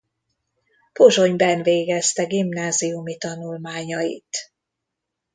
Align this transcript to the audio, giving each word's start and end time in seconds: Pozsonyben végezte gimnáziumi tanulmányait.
Pozsonyben 0.93 1.61
végezte 1.63 2.23
gimnáziumi 2.25 3.17
tanulmányait. 3.17 4.51